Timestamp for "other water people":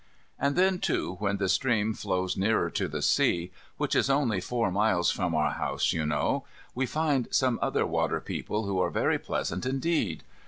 7.61-8.65